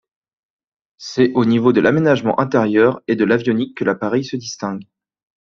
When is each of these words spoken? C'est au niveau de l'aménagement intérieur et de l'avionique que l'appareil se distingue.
C'est 0.97 1.31
au 1.35 1.45
niveau 1.45 1.73
de 1.73 1.79
l'aménagement 1.79 2.39
intérieur 2.39 3.03
et 3.07 3.15
de 3.15 3.23
l'avionique 3.23 3.77
que 3.77 3.83
l'appareil 3.83 4.25
se 4.25 4.35
distingue. 4.35 4.87